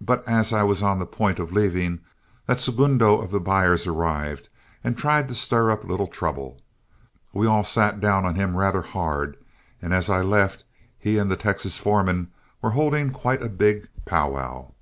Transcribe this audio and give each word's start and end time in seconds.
But 0.00 0.26
as 0.26 0.52
I 0.52 0.64
was 0.64 0.82
on 0.82 0.98
the 0.98 1.06
point 1.06 1.38
of 1.38 1.52
leaving, 1.52 2.00
that 2.46 2.58
segundo 2.58 3.18
of 3.20 3.30
the 3.30 3.38
buyers 3.38 3.86
arrived 3.86 4.48
and 4.82 4.98
tried 4.98 5.28
to 5.28 5.36
stir 5.36 5.70
up 5.70 5.84
a 5.84 5.86
little 5.86 6.08
trouble. 6.08 6.60
We 7.32 7.46
all 7.46 7.62
sat 7.62 8.00
down 8.00 8.24
on 8.24 8.34
him 8.34 8.56
rather 8.56 8.82
hard, 8.82 9.36
and 9.80 9.94
as 9.94 10.10
I 10.10 10.20
left 10.20 10.64
he 10.98 11.16
and 11.16 11.30
the 11.30 11.36
Texas 11.36 11.78
foreman 11.78 12.32
were 12.60 12.70
holding 12.70 13.12
quite 13.12 13.40
a 13.40 13.48
big 13.48 13.86
pow 14.04 14.30
wow." 14.30 14.74